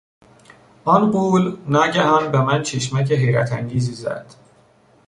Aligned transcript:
آن 0.85 1.11
غول 1.11 1.57
ناگهان 1.67 2.31
به 2.31 2.41
من 2.41 2.63
چشمک 2.63 3.11
حیرت 3.11 3.51
انگیزی 3.51 3.93
زد. 3.93 4.25